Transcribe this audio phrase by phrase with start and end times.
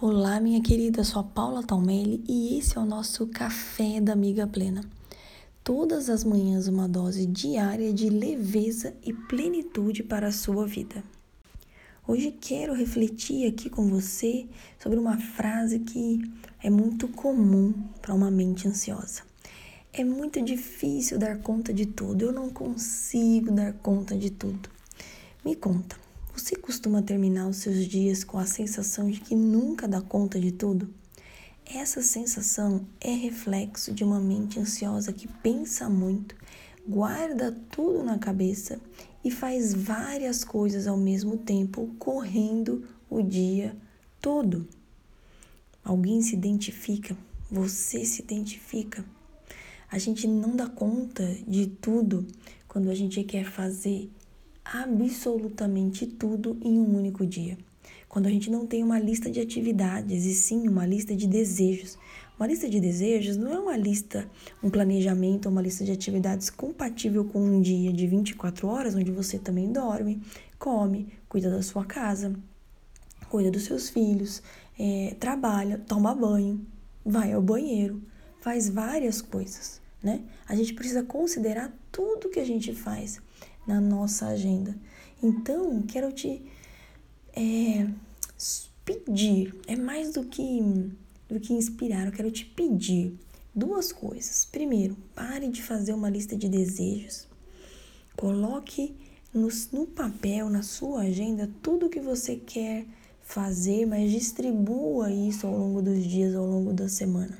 [0.00, 4.46] Olá, minha querida, sou a Paula Talmelli e esse é o nosso Café da Amiga
[4.46, 4.82] Plena.
[5.64, 11.02] Todas as manhãs, uma dose diária de leveza e plenitude para a sua vida.
[12.06, 14.46] Hoje quero refletir aqui com você
[14.78, 16.20] sobre uma frase que
[16.62, 19.22] é muito comum para uma mente ansiosa.
[19.92, 24.70] É muito difícil dar conta de tudo, eu não consigo dar conta de tudo.
[25.44, 25.96] Me conta,
[26.38, 30.52] você costuma terminar os seus dias com a sensação de que nunca dá conta de
[30.52, 30.88] tudo?
[31.66, 36.36] Essa sensação é reflexo de uma mente ansiosa que pensa muito,
[36.86, 38.80] guarda tudo na cabeça
[39.24, 43.76] e faz várias coisas ao mesmo tempo, correndo o dia
[44.20, 44.68] todo.
[45.82, 47.16] Alguém se identifica?
[47.50, 49.04] Você se identifica?
[49.90, 52.24] A gente não dá conta de tudo
[52.68, 54.08] quando a gente quer fazer
[54.72, 57.56] absolutamente tudo em um único dia.
[58.08, 61.98] Quando a gente não tem uma lista de atividades e sim uma lista de desejos.
[62.38, 64.28] Uma lista de desejos não é uma lista,
[64.62, 69.38] um planejamento, uma lista de atividades compatível com um dia de 24 horas, onde você
[69.38, 70.22] também dorme,
[70.58, 72.34] come, cuida da sua casa,
[73.28, 74.42] cuida dos seus filhos,
[74.78, 76.64] é, trabalha, toma banho,
[77.04, 78.00] vai ao banheiro,
[78.40, 80.22] faz várias coisas, né?
[80.46, 83.20] A gente precisa considerar tudo que a gente faz
[83.68, 84.74] na nossa agenda.
[85.22, 86.42] Então, quero te
[87.36, 87.86] é,
[88.84, 90.60] pedir, é mais do que,
[91.28, 93.16] do que inspirar, eu quero te pedir
[93.54, 94.46] duas coisas.
[94.46, 97.28] Primeiro, pare de fazer uma lista de desejos,
[98.16, 98.96] coloque
[99.34, 102.86] no, no papel, na sua agenda, tudo que você quer
[103.22, 107.38] fazer, mas distribua isso ao longo dos dias, ao longo da semana.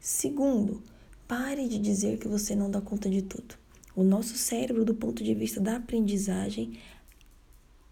[0.00, 0.82] Segundo,
[1.28, 3.54] pare de dizer que você não dá conta de tudo.
[3.94, 6.78] O nosso cérebro, do ponto de vista da aprendizagem,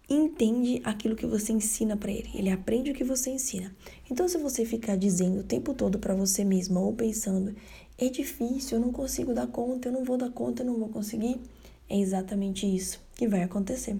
[0.09, 2.29] entende aquilo que você ensina para ele.
[2.33, 3.75] Ele aprende o que você ensina.
[4.09, 7.55] Então, se você ficar dizendo o tempo todo para você mesma ou pensando,
[7.97, 10.89] é difícil, eu não consigo dar conta, eu não vou dar conta, eu não vou
[10.89, 11.39] conseguir,
[11.87, 13.97] é exatamente isso que vai acontecer.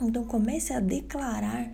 [0.00, 1.72] Então, comece a declarar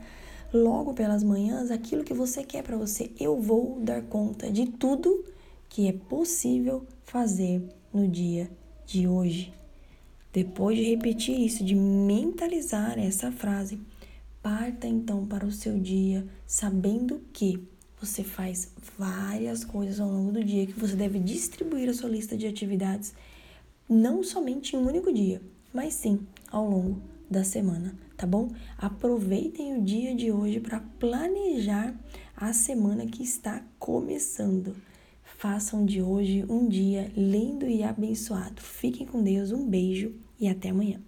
[0.53, 3.11] logo pelas manhãs aquilo que você quer para você.
[3.21, 5.25] Eu vou dar conta de tudo
[5.69, 7.63] que é possível fazer
[7.93, 8.51] no dia
[8.87, 9.53] de hoje.
[10.33, 13.81] Depois de repetir isso, de mentalizar essa frase,
[14.43, 17.59] parta então para o seu dia sabendo que
[18.01, 22.37] você faz várias coisas ao longo do dia, que você deve distribuir a sua lista
[22.37, 23.15] de atividades
[23.89, 25.41] não somente em um único dia,
[25.73, 26.21] mas sim
[26.51, 28.51] ao longo da semana, tá bom?
[28.79, 31.95] Aproveitem o dia de hoje para planejar
[32.37, 34.77] a semana que está começando.
[35.39, 38.63] Façam de hoje um dia lindo e abençoado.
[38.63, 40.99] Fiquem com Deus, um beijo e até amanhã.